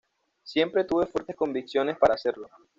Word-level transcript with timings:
Siempre 0.41 0.83
tuve 0.83 1.05
fuertes 1.05 1.35
convicciones 1.35 1.95
para 1.95 2.15
hacerlo. 2.15 2.49